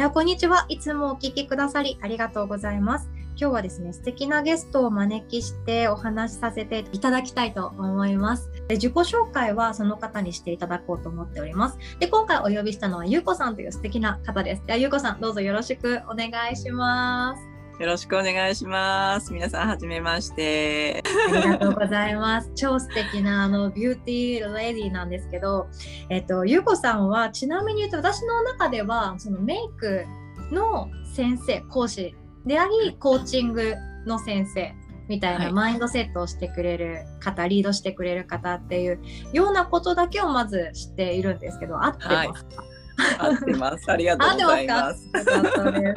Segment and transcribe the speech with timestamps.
[0.00, 0.64] ではこんにちは。
[0.70, 3.10] いつもお聞きくださりありがとうございます。
[3.36, 8.50] 今日はですね、素敵なゲストをお招きしてお話しさせていただきたいと思います。
[8.66, 11.76] で自己紹介はその方にしていただこうと思っております。
[11.98, 14.62] で今回お呼びしたのはゆうこさんという素敵な方です。
[14.64, 17.49] ではゆうこさん、どうぞよろしくお願いします。
[17.80, 19.32] よろしくお願いします。
[19.32, 21.02] 皆さん、はじめまして。
[21.32, 22.52] ありがとうございます。
[22.54, 25.66] 超素敵なあの beauty lady なんですけど、
[26.10, 30.04] えっと、ゆうこさんはちなみに言うと私の中ではそのメイク
[30.52, 33.74] の先生、講師であり、コーチング
[34.06, 34.74] の先生
[35.08, 39.00] みたいなマインドセットをしてくれる方、はい、リードしてくれる方っていう
[39.32, 42.69] ようなことだけをまず知っているんですけど、合ってますか、はい
[43.18, 43.90] 合ってます。
[43.90, 45.08] ありがとうございます。
[45.12, 45.24] ます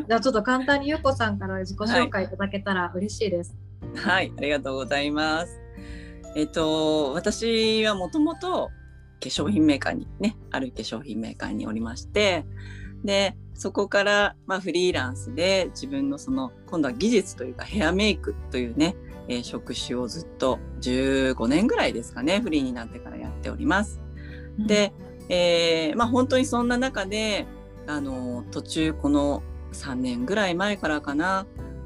[0.08, 3.56] じゃあちょっと簡単にゆうこさんから自己紹介いただけたら嬉しいです。
[3.96, 5.60] はい、はい、ありがとうございます。
[6.36, 8.70] えっと私はもともと
[9.22, 12.46] 化粧品メーカーにねある化粧品メーカーにおりまして、
[13.04, 18.96] でそこからまあフリーランスで自分のその今度は技術というかヘアメイクというね、
[19.28, 24.02] えー、職種をずっと15年ぐらいですかねフリーになってからやっております。
[24.58, 24.94] で、
[25.30, 27.46] えー、まあ本当にそんな中で
[27.88, 31.46] あの途中この3年ぐらい前からかな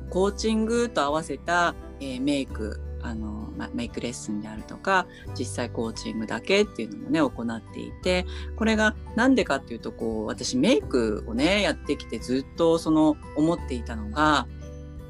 [0.10, 14.48] コーチングと合わせた、えー、メイクあの、まメイクレッスンであるとか実際コーチングだけっていうのもね行っていてこれが何でかっていうとこう私メイクをねやってきてずっとその思っていたのが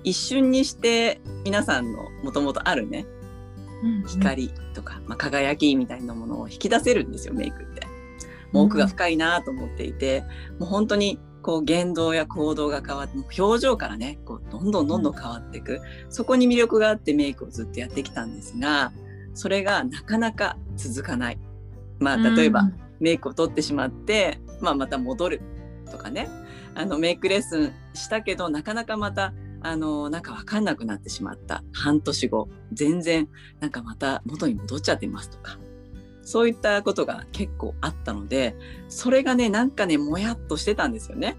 [0.04, 3.06] 一瞬にして皆さんのもともとあるね、
[3.84, 7.97] うんうん、光とか、まあ、輝きみたいなものを引き出せるんですよメイクって。
[8.52, 10.24] もう奥が深いなと思っていて、
[10.60, 18.92] もう本当にこう言動や行動が変わって表情からねこうどんどんどんどん変わっていく、そこに魅力があってメイクをずっとやってきたんですが
[19.34, 21.40] それがなかなか続かない。
[22.00, 25.42] まあ例えば、メイクを取ってしまって、まあ、また戻る
[25.92, 26.28] とかね。
[26.76, 31.64] あのメイクレッスンしたけどなかなかまたあのなんか分かんなくなってしまった。
[31.74, 32.50] 半年後。
[32.74, 33.28] 全然
[33.60, 35.58] なんかまた元に戻っちゃってますとか
[36.28, 38.54] そういったことが結構あったので、
[38.90, 41.38] それがね、なんかね、もやっとしてたんですよね。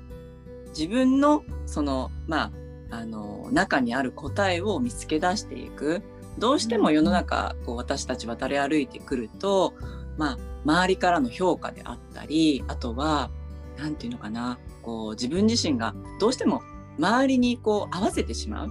[0.69, 2.51] 自分の、その、ま
[2.91, 6.01] あ、あの、中にある答えを見つけ出していく。
[6.39, 9.75] どうしても世の中、こう、私たち渡り歩いてくると、
[10.17, 13.29] まあ、周りからの評価であったり、あとは、
[13.77, 16.63] なんていうのかな、こう、自分自身がどうしても
[16.99, 18.71] 周りにこう合わせてしまう。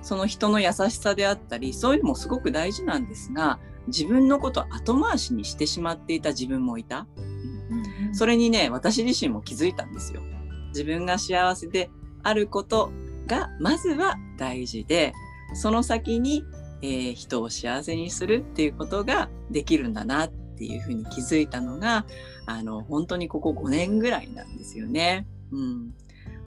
[0.00, 7.06] その人の優しさであったり、そういうのもすごく大事なんですが、自分のことを後回しにしてしまっていた自分もいた。
[7.16, 10.22] うん、それにね、私自身も気づいたんですよ。
[10.68, 11.90] 自分が幸せで
[12.22, 12.92] あること
[13.26, 15.12] がまずは大事で、
[15.54, 16.44] その先に、
[16.82, 22.06] えー、人を幸せにするっていうことができるんだなっていうふうに気づいたのが、
[22.46, 25.26] あの、本当にここ5年ぐらいなんですよね。
[25.52, 25.94] うん。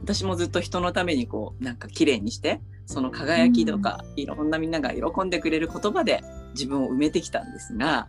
[0.01, 6.23] 私もずっと人のためにこう、なんか綺麗にして、その輝きとか、いろんなみんなが喜んでくれる言葉で
[6.53, 8.07] 自分を埋めてきたんですが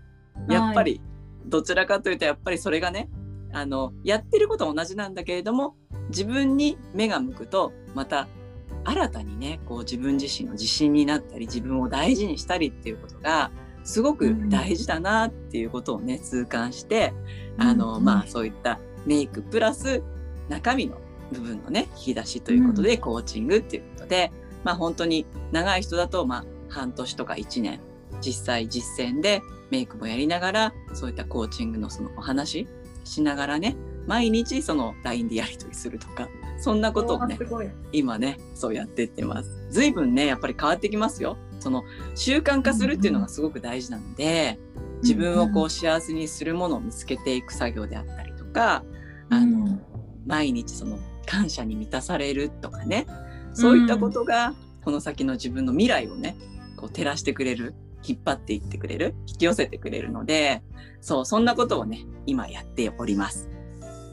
[0.48, 1.00] やっぱり
[1.46, 3.08] どちらかというとやっぱりそれがね
[3.52, 5.76] あのやってることは同じなんだけれども
[6.08, 8.28] 自分に目が向くとまた
[8.84, 13.50] 新たにねこう自分自身の自信になったり自分を大事にしたりっていうことが
[13.84, 17.12] すごく大事だなっていうことをね、痛感して、
[17.58, 20.02] あの、まあそういったメイクプラス
[20.48, 20.96] 中身の
[21.32, 24.32] 部分のね引き出しということで、コーチングっていうことで
[24.64, 27.78] まあ本当に長い人だとまあ半年とか1年
[28.24, 32.66] 実際実践でメイクもやりながらそういったコーチングのそのお話
[33.04, 33.76] しながらね
[34.06, 37.38] 毎日その LINE でやり取りするとかそんなことをね
[37.92, 39.66] 今ねそうやってってます。
[39.70, 41.36] 随分ねやっぱり変わってきますよ。
[41.58, 41.82] その
[42.14, 48.84] 習慣化するっていうのがすごく大事なので、うんうん、自分をこう幸せにするものを見つけていく作業であったりとか、
[49.30, 49.78] うん、あの
[50.26, 53.06] 毎日その感謝に満たされるとかね。
[53.54, 56.36] そういったことがこの先の自分の未来をね
[56.76, 57.74] こう照らしてくれる
[58.06, 59.14] 引っ張っていってくれる？
[59.26, 60.62] 引き寄せてくれるので
[61.00, 63.48] そうそんなことをね今やっております。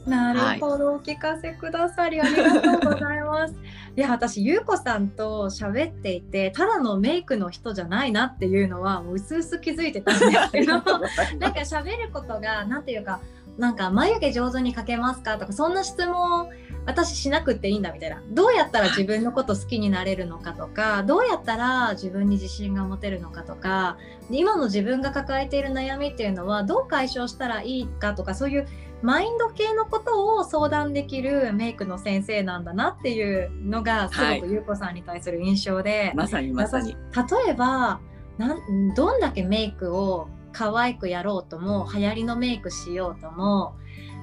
[0.06, 3.54] なるほど、はい、お聞かせくださりありがとうございます。
[3.96, 13.20] いや私ゆうこさんと喋っていてただのメイクの人じゃないなっていうのはもう薄々気づいてたんですけど なんか喋ることが何ていうか
[13.58, 16.48] なんか眉毛上手に描けますかとかそんな質問
[16.84, 18.22] 私しなくていいんだみたいな。
[18.30, 23.96] どうやったら自分のこと好きになれるのかとかどうやったら自分に自信が持てるのかとか
[24.30, 28.66] 今の自分が抱えている悩みっていうのはどう解消したらいいかとかそういう
[29.02, 36.92] マインド系のことを相談できるメイクの先生なんだなっていうのがすごく優子さんに対する印象で、はい、まさにまさに。
[36.92, 38.00] 例えば
[38.38, 43.74] なんどんだけメイクを可愛くやろうとも流行りのメイクしようとも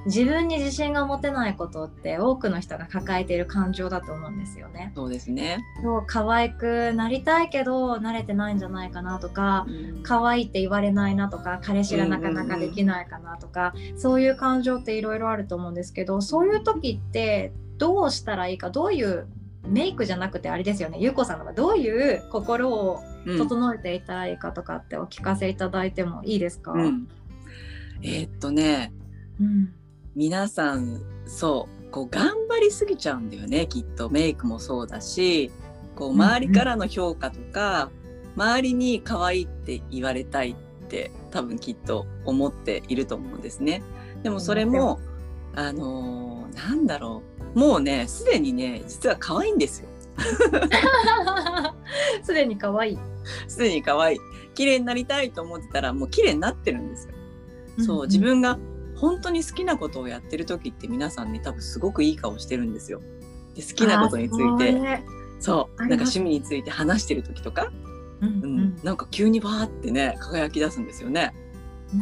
[0.06, 4.92] 自分に自信が持てないことって多くの人が抱えている感情だと思うんですよね。
[4.96, 5.60] そうですね。
[5.84, 19.28] そう可愛くなりたいけど慣れてないんじゃないかなとか、うん、可愛いって言われないなとか彼氏がなかなかできないかなとか、うんうんうん、そういう感情っていろいろあると思うんですけどそういう時ってどうしたらいいかどういう
[19.68, 20.98] メイクじゃなくてあれですよね。
[21.00, 27.08] ゆうこさんのがどういう心を整えていたらいいかとかってお聞かせいただいてもいいですか、うん、
[28.02, 28.94] えー、っとね、
[29.40, 29.74] うん、
[30.20, 35.50] 皆さんそうこう頑張りすぎちゃうんだよねきっとメイクもそうだし
[35.96, 40.56] こう周りからの評価とか、うんうん、周りに可愛いって言われたいっ
[40.90, 43.82] て多分きっと思っていると思うんですね。
[44.22, 45.00] でもそれも、
[45.54, 47.24] うん、あのー、なんだろ
[47.56, 49.88] うもうねすでにね実は可愛いんですよ。
[52.24, 52.98] すでに可愛い。
[53.48, 54.20] すでに可愛い。
[54.54, 57.14] 綺麗になりたいと思ってたらもう綺麗になってるんですよ。
[57.86, 58.60] そう、自分が
[59.00, 63.02] 本当に好きなことをやってる時って皆さんね多分すごくいい顔してるんですよ。
[63.56, 65.02] で好きなことについて
[65.40, 67.72] そうなんか趣味について話してる時とか、
[68.22, 71.34] うん、うん、なんか急にバーってね輝き出すんですよね。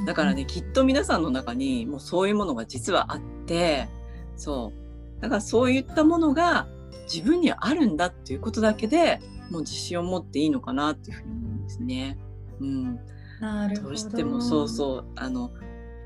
[0.05, 3.87] だからねきっと皆さんの中にもうそういうものが実はあって
[4.35, 5.21] そう。
[5.21, 6.67] だからそういったものが
[7.11, 9.19] 自分にはあるんだっていうことだけで
[9.49, 12.17] もう自信を持っていいのかなっていうふうに思うんですね。
[12.59, 15.51] うん、どうしてもそうそうあの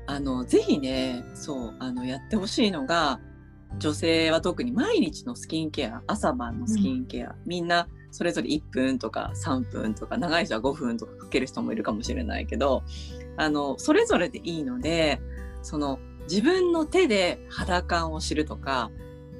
[0.06, 3.20] あのぜひねそうあのやってほしいのが
[3.78, 12.82] 女性は特に毎日のスキンケア朝晩のスキンケア、うん、みんなそれぞれ1分とか3分とか長い人は5分とかかける人もいるかもしれないけど
[13.36, 15.20] あのそれぞれでいいので
[15.62, 18.90] その自分の手で肌感を知るとか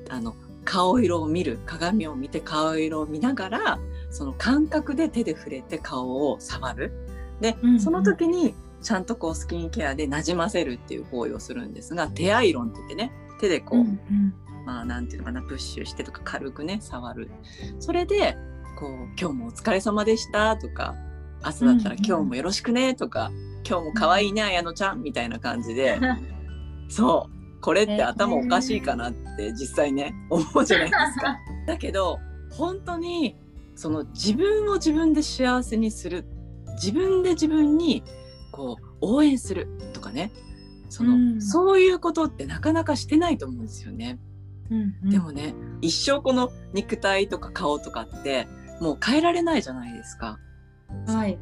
[0.09, 0.35] あの
[0.65, 3.79] 顔色を見る鏡を見て顔色を見ながら
[4.11, 6.93] その感覚で手で触れて顔を触る。
[7.41, 14.35] で、うんうん、その時にちゃんとこうスキンケアでなじませるっていう行為をするんですが手アイロンって言ってね手でこう、うんうん、
[14.65, 17.31] まあなんていうのかなプッシュしてとか軽くね触る。
[17.81, 18.37] それで
[18.79, 18.91] こう
[19.21, 20.95] 「今日もお疲れ様でした」とか
[21.45, 23.31] 「明日だったら今日もよろしくね」とか
[23.69, 25.99] 「今日も可愛いね綾乃ちゃん」みたいな感じで
[26.89, 31.39] そうこれって頭おかしいかなって実際ね思うじゃないですか。
[31.67, 32.19] だけど
[32.51, 33.37] 本当に
[33.75, 36.25] その自分を自分で幸せにする
[36.75, 38.03] 自分で自分に
[38.53, 40.31] こう応援するとかね
[40.89, 44.21] その、うん、そういうことってなかなかしてないと思うんですよね。
[44.71, 48.47] うんうん、でもね一生この肉体とか顔とかって
[48.81, 50.39] もう変えられないじゃないですか。
[51.07, 51.39] はい、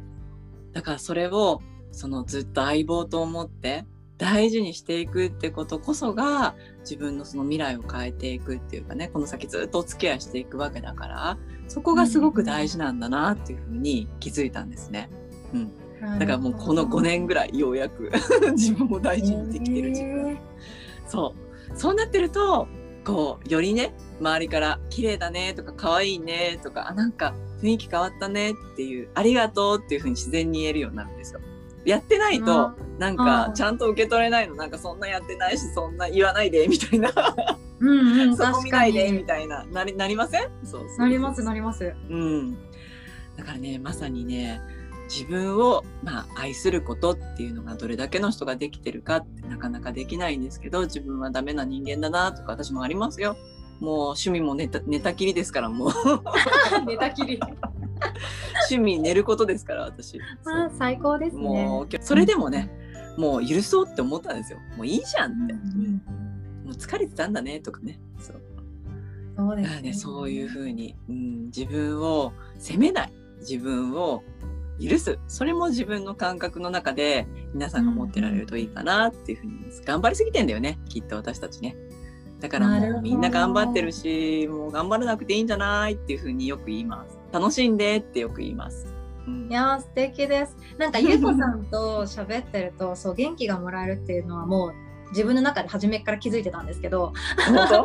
[0.73, 1.61] だからそれを
[1.91, 3.85] そのずっと相棒と思って
[4.17, 11.37] 大事にしていくってことこそが自分のその未来を変えていくっていうかねこの先ずっとお付き合いしていくわけだから
[11.67, 15.09] そこがすごく大事なんだなっていうふうに気づいたんですね。
[15.53, 15.71] うん、
[16.01, 18.11] だからもうこの5年ぐらいようやく
[18.53, 20.37] 自分を大事にできてる自分、えー、
[21.07, 21.77] そう。
[21.77, 22.67] そうなってると
[23.05, 31.39] こうよりね周りから「綺麗だね」とか「可愛いね」とか「あなんか雰囲気変わったね」っていう「ありがとう」っていうふうに自然に言えるようになるんですよ。
[31.85, 34.53] やってないとなんかちゃんと受け取れないの。
[34.55, 37.11] なんかそんなやってないしそんな言わないでみたいな。
[37.79, 37.89] うん、
[38.21, 39.65] うん、 そこ見ないでみたいな。
[39.65, 40.49] なりなりません？
[40.63, 40.81] そう。
[40.99, 41.91] なりますなります。
[42.09, 42.51] うん。
[43.35, 44.61] だからねまさにね
[45.11, 53.35] 自分を、まあ、愛することっていうのがどれだけの人ができてるかってなかなかできないんですけど自分はダメな人間だなとか私もありますよ。
[53.81, 55.91] もう趣味も寝た寝たきりですからもう。
[56.87, 57.39] 寝たきり。
[58.71, 60.19] 趣味寝ることですから私。
[60.45, 61.41] あ最高ですね。
[61.41, 62.71] もうそれでもね、
[63.17, 64.59] もう許そうって思ったんですよ。
[64.77, 65.93] もういいじゃんって、うん、
[66.63, 67.99] もう疲れてたんだねとかね。
[68.19, 68.41] そう。
[69.35, 73.13] そうですね、ね、そういうふうに、うん、自分を責めない。
[73.39, 74.23] 自分を
[74.81, 79.53] 許すそれも自分の感覚の中で皆さんが持ってられるといいかなっていうふうに
[79.85, 81.75] 頑張りすぎてんだよねきっと私たちね。
[82.39, 87.19] だからもうみんな頑張ってるしもう頑張らなくていいんじゃないっていうふうによく言います。
[87.31, 88.87] 楽しんでってよく言います。
[89.27, 90.57] うん、いや素敵です。
[90.79, 94.73] なんかゆうこさんと喋ってるとそう元気がもらえるっていうのはもう
[95.11, 97.13] 自分の中で初めから気づいてたんですけど
[97.51, 97.83] なんか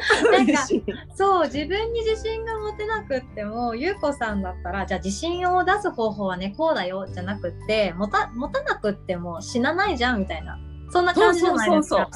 [1.15, 10.59] そう自分に自信が持てなくってもゆうこさんだったらじゃあ自信を出す方法はねこうだよじゃなくって持た持たなくっても死なないじゃんみたいな
[10.91, 12.09] そんな感じじゃないですか。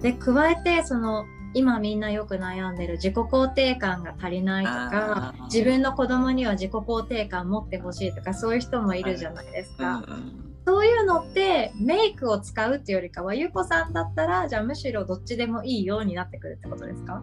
[0.00, 9.96] で加えてその今みんなよく悩んでる自己肯定感が足りないとか自分の子供には自己肯定感持ってほしいとかそういう人もいるじゃないですか。
[9.96, 17.22] うんうんそういうのってメイクを使うっていうよりかはゆうこさんだったらじゃあむしろどっちでもいいようになってくるってことですか？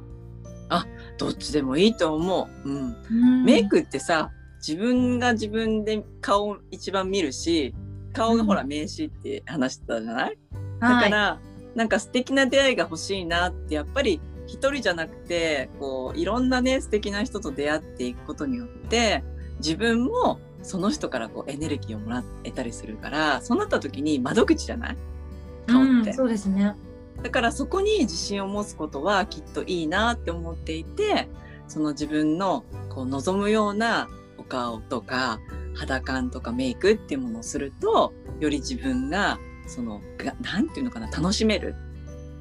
[0.69, 0.85] あ
[1.17, 4.31] どっちでもいいと思う、うん、うん、メイクってさ
[4.65, 7.73] 自分が自分で顔一番見るし
[8.13, 10.37] 顔がほら名刺って話してたじゃない、
[10.79, 11.39] だから、は
[11.73, 19.23] い、なんか素敵な出会いが欲しいなってやっぱり一人じゃなくてこういろんなね素敵な人と出会っていくことによって
[19.59, 24.97] 自分もその人からこうエネルギーをもらえたりするからそうなった時に窓口じゃない？
[25.67, 26.75] 顔って、うん、そうですね。
[27.21, 31.27] だからそこに自信を持つことはきっといいなって思っていて
[31.67, 35.39] その自分のこう望むようなお顔とか
[35.75, 40.01] 肌感とかメイクっていうものをするとより自分がその
[40.41, 41.75] 何て言うのかな楽しめる、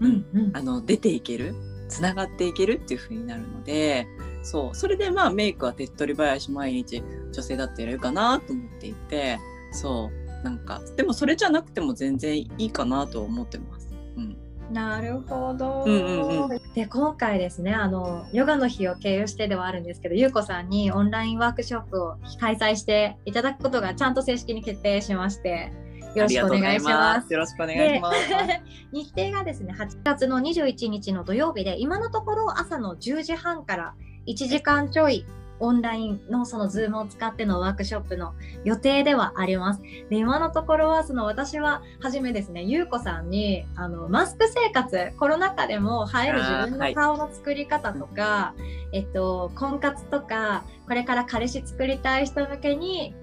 [0.01, 1.55] うんうん、あの出ていける？
[1.89, 4.07] つながっていけるっていう風になるので
[4.43, 9.39] そうそれでまあメイクは手っ取り早し毎日女性だってやれるかなと思っていて
[9.73, 13.89] そうなんかでもそれじゃなくても全然いいかなと思ってます。
[14.17, 14.37] うん
[14.73, 15.83] なるほど。
[15.85, 25.73] うんうんうん、で今回ですねあのヨガの日を経由してではあるんですけどゆうこさんにオンラインワークショップを開催していただくことがちゃんと正式に決定しまして
[26.15, 27.33] よろしくお願いします。
[27.33, 28.19] よろしくお願いします。
[28.93, 33.95] 日程がですね、8月の21日の土曜日で、今のところ朝の10時半から
[34.27, 35.25] 1時間ちょい
[35.61, 38.35] オンラインのそのズームを使ってのワークショップの
[38.65, 39.83] 予定ではあります。
[40.09, 48.55] で、今のところはその私は初めですね、ゆうこさんにあのマスク生活、コロナ禍でも映える自分の顔の作り方とか、は
[48.93, 53.15] い、えっと、婚活とか、これから彼氏作りたい人向けに、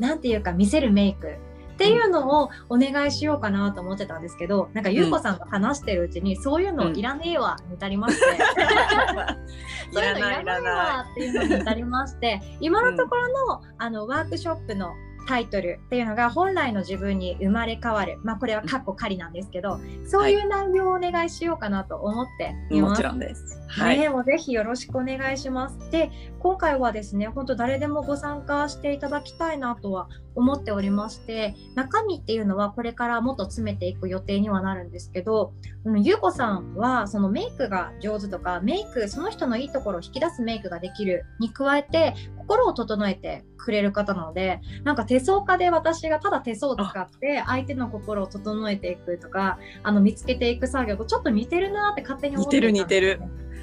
[0.00, 1.36] なんていうか見せるメイク
[1.76, 8.24] っていうのをお願いしようかなと思ってたんですけどなんか優子さんと話してるうちに、そういうのいらねえわに至りまして、
[9.92, 14.94] そういうのいらないわっていうのに至りまして今のところの,、あのワークショップの
[15.26, 22.90] タイトルっていうのが本来の自分に生まれ変わるまあこれはカッコ仮なんですけどそういう内容をお願いしようかなと思っています。
[22.90, 23.60] もちろんです。
[23.68, 25.90] はい、ね、もぜひよろしくお願いします。
[25.90, 35.52] で今回はですね本当誰でもご参加していただきたいなとは思っておりまして中身っていうのはこれからもっと詰めていく予定にはなるんですけど、
[35.84, 53.20] うん、ゆうこさんはそのメイクが上手とかメイクその人のいいところを引き出すメイクができるに加えて心を整えてくれる方なのでなんか手相家で私がただ手相を使って相手の心を整えていくとかあの見つけていく作業とちょっと似てるなって勝手に思って似てる似てる。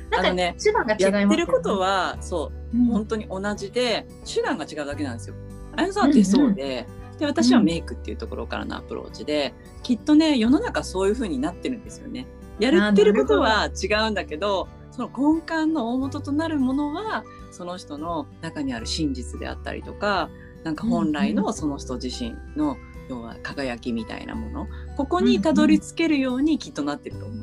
[0.10, 5.36] なんかね、手段が違います、ね、やってることはそう、うん、本当に同じで手段が違うだけなんですよ。
[5.76, 12.28] あやさんは手相で、うんうん、で私はメイクっていうところからのアプローチで、うん、きっとね世の中そういう風になってるんですよね。
[12.60, 20.30] やってることは違うんだけどその根幹の大元となるものはその人の中にある真実であったりとか
[20.64, 22.78] なんか本来のその人自身の、
[23.10, 24.68] 要は輝きみたいなもの。
[24.96, 27.43] ここにたどり着けるようにきっとなってると思いま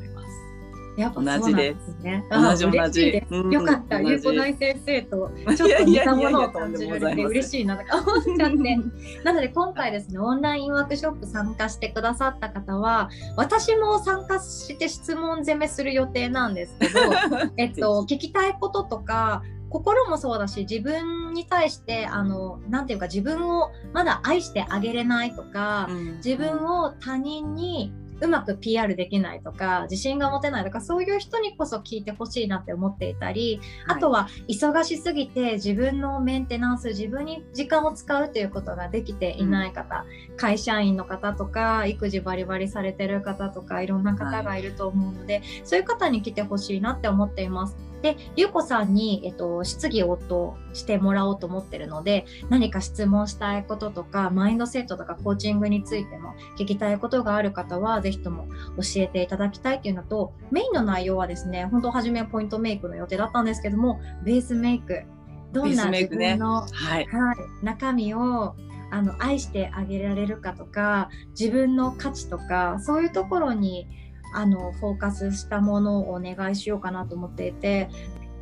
[0.97, 2.25] やっぱ同じですね。
[2.29, 3.23] 同じ同じ。
[3.51, 4.01] よかった。
[4.01, 8.77] ゆうこ大先生とちょっと似たものを感じられて嬉しいなとか思っちゃって。
[9.23, 16.99] なので今回ですね、オンラインワークショップ参加してくださった方は、私も参加して質問攻めする予定なんですけど、
[17.57, 47.90] えっと、聞きたいこととか、心もそうだし自分に対してあのなていうか自分をまだ愛してあげれないとか、うん、自分を他人にうまく PR できないとか自信が持てないとかそういう人にこそ聞いてほしいなって思っていたり、はい、あとは忙しすぎて自分のメンテナンス自分に時間を使うということができていない方、うん、会社員の方とか育児バリバリされてる方とかいろんな方がいると思うので、はい、そういう方に来てほしいなって思っています。
[48.01, 65.03] で、ゆうこさんに、えっと、質疑応答してもらおうと思ってるので、何か質問したいこととか、マインドセットとかコーチングについても聞きたいことがある方は、ぜひとも教えていただきたいっていうのと、メインの内容はですね、本当初めはポイントメイクの予定だったんですけども、ベースメイク、
[65.51, 68.55] どんな自分の、ね、はい、はい、中身を
[68.91, 73.87] あの愛してあげられるかとか自分の価値とかそういうところに
[74.33, 77.89] あのフォーカスしたものをお願いしようかなと思っていて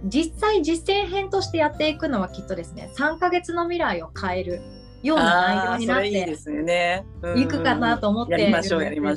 [0.05, 4.62] 実際実践編としてやっていくのはきっとですね3ヶ月の未来を変える
[5.03, 7.05] ような内容になって
[7.38, 8.63] いくかなと思っているんで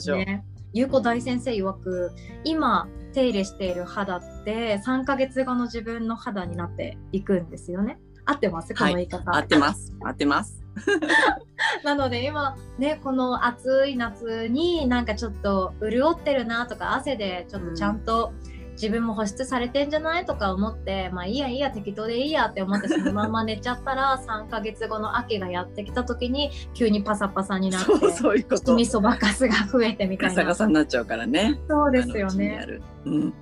[0.00, 0.45] すね。
[0.73, 2.12] ゆうこ大先生曰く
[2.45, 7.99] 今手入れしている肌って3ヶ月後の自分の肌になっていくんですよね。
[8.25, 8.75] 合ってます？
[8.75, 9.93] この言い方、はい、合ってます。
[10.00, 10.62] 合ってます
[11.85, 18.33] なので今ねこの暑い夏になんかちょっと潤ってるなとか汗でちょっとちゃんと
[18.73, 28.75] 自分も保湿されてんじゃないとか思ってまあいいやいいや適当でいいやって思ってそのまま寝ちゃったら 3ヶ月後の秋がやってきた時に急にパサパサになってそういうこと。
[28.75, 30.35] みそばかすが増えてみたいな。
[30.35, 31.61] ガサガサになっちゃうからね。
[31.69, 33.35] そうですよね、うん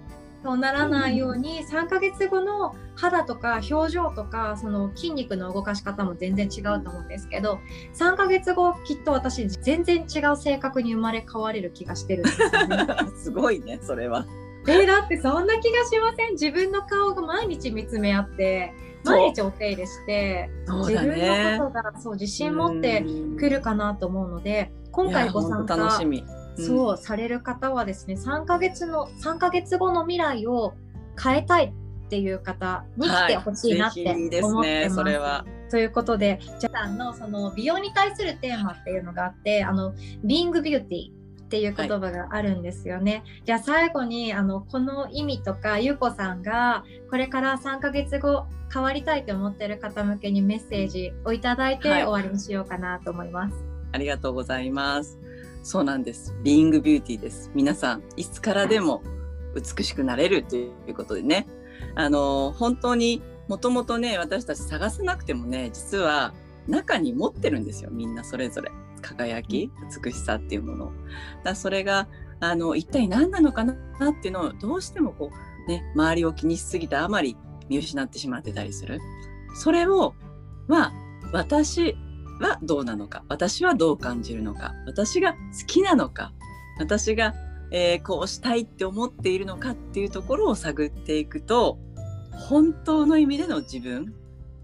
[0.43, 7.59] そうならないように3ヶ月後の肌とか表情とかその筋肉の動かし方も全然違うと思うんですけど
[7.95, 12.87] 3ヶ月後きっと私全然違う性格に生まれ変われる気がしてるんですよね。
[13.17, 14.27] すごいねそれは。
[14.67, 16.33] えー、だってそんな気がしません？
[16.33, 18.73] 自分の顔が毎日見つめ合って
[19.05, 23.05] 毎日お手入れして、ね、自分のことがそう自信持って
[23.39, 26.25] くるかなと思うので今回ご参加楽しみ
[26.67, 30.75] そうされる方はですね3ヶ月の3ヶ月後の未来を
[31.23, 34.55] 変えたいっていう方に来てほしいなって思ってます。
[34.57, 43.13] はい、ね、それはということでじゃあのその美容に対するテーマっていうのがあってあのビーングビューティーっていう言葉があるんですよね。
[43.13, 53.55] はい、じゃあ最後にあのこの意味とかゆうこさんがこれから3ヶ月後変わりたいと思ってる方向けにメッセージをいただいて終わりにしようかなと思います。
[53.55, 53.63] はい、
[53.93, 55.19] ありがとうございます。
[55.63, 56.35] そうなんです。
[56.43, 57.51] ビーングビューティーです。
[57.55, 59.03] 皆さん、いつからでも
[59.55, 61.47] 美しくなれるということでね。
[61.95, 66.33] あの、本当にもともとね、私たち探さなくてもね、実は
[66.67, 67.91] 中に持ってるんですよ。
[67.91, 68.71] みんなそれぞれ。
[69.03, 69.71] 輝き、
[70.05, 70.93] 美しさっていうもの。
[71.43, 72.09] だそれが、
[72.41, 73.77] あの、一体何なのかなっ
[74.21, 75.31] ていうのをどうしてもこ
[75.67, 77.37] う、ね、周りを気にしすぎたあまり
[77.69, 79.01] 見失ってしまってたりする。
[79.55, 80.15] それを、
[80.69, 80.93] まあ、
[81.33, 81.97] 私
[82.41, 86.33] はどうなのか私はどう感じるのか私が好きなのか
[86.79, 87.35] 私が、
[87.71, 91.79] えー、こうしたいって思っているのかっていうところを探っていくと
[92.33, 94.15] 本当の意味での自分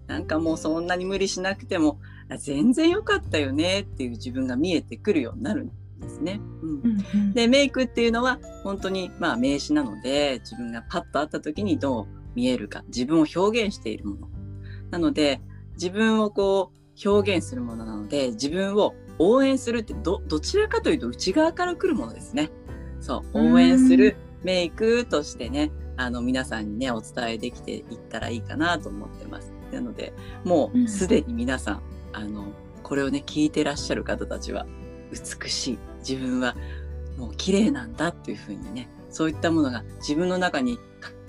[0.07, 1.99] なんかもうそんなに無理しなくても
[2.39, 6.41] 全然良かったよねっていう自分が見えてくるようになるんですね。
[6.61, 14.29] うん、うん、でメイクっていうのは本当にまあ名詞なので自分がパッと会った時にどう見えるか自分を表現しているもの。
[14.91, 15.41] なので
[15.73, 22.51] 自分をこう表現するものなので自分を応援するってどどちらかというと内側から来るものですね。
[22.99, 29.51] そう応援するメイクとしてねあの皆さんにねお伝えできていったらいいかなと思ってます。
[29.71, 30.13] なので
[30.43, 31.81] もうすでに皆さん、
[32.13, 32.45] あの
[32.83, 34.65] これをね聞いてらっしゃる方たちは
[35.11, 36.55] 美しい自分は
[37.17, 40.79] もう綺麗なんだっていうふうにねそういったものが自分の中に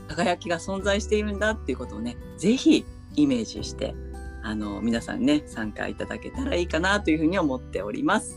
[0.06, 2.84] 輝きが存在しているんだっていうことをね是非
[3.16, 3.94] イメージして
[4.48, 8.34] あの皆さんね参加いただけたらいいかなというふうに思っております。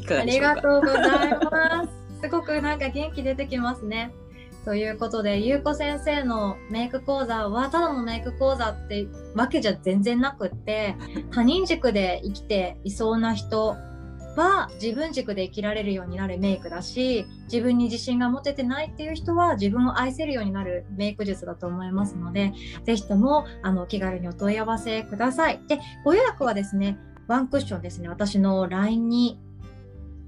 [0.00, 0.50] いかがでしょうか？
[0.50, 2.20] ありがとうございます。
[2.20, 4.12] すごくなんか元気出てきますね。
[4.64, 10.96] ということで、ゆうこ先生のメイク講座はただのメイク講座ってわけじゃ全然なくって、
[11.30, 13.76] 他人軸で生きていそうな人
[14.36, 22.52] は自分軸で生きられるようになるメイクだし自分に自信が持ててないっていう人は自分を愛せるようになるメイク術だと思いますので
[22.84, 25.60] 是非ともあの気軽にお問い合わせください。
[25.68, 29.40] でご予約はですねワンクッションですね私の LINE に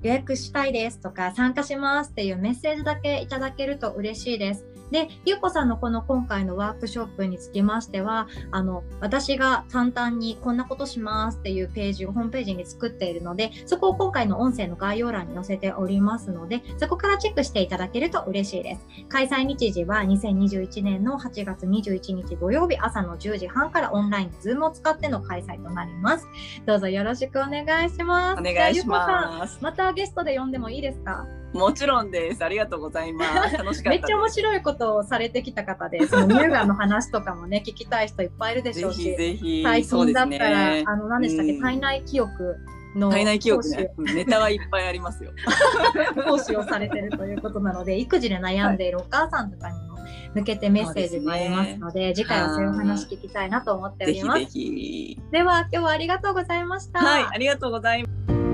[0.02, 4.75] 予約したいですとか参加しますっていうメッセージだけいただけると嬉しいです。
[4.90, 18.86] で、ゆうこさんのこの今回のワークショップにつきましては、あの、私が簡単にこんなことしますっていうページをホームページに作っているので、そこを今回の音声の概要欄に載せておりますので、そこからチェックしていただけると嬉しいです。
[19.08, 26.28] 開催日時は2021年の8月21日土曜日朝の10時半からオンライン、ズームを使っての開催となります。
[26.64, 28.40] どうぞよろしくお願いします。
[28.40, 29.58] お願いします。
[29.60, 31.26] またゲストで呼んでもいいですか？
[31.52, 32.44] もちろんです。
[32.44, 33.56] ありがとうございます。
[33.56, 42.56] 楽しかめっちゃ面白いことをされてきた方で、その乳がんの話とかもね、 聞きたい人いっぱいいるでしょうし、ぜひ最近だったら、ね、あの、何でしたっけ、うん、体内記憶
[42.96, 45.30] の体内記憶ね、ネタはいっぱいありますよ。
[46.26, 49.98] 講師をされてるということなので、育児で悩んでいるお母さんとかにも
[50.34, 54.40] 向けてメッセージもありますので、でね、次回はそういうお話聞きたいなと思っております。
[54.40, 57.00] ぜひぜひでは、今日はありがとうございました。
[57.00, 58.45] はい、ありがとうございます。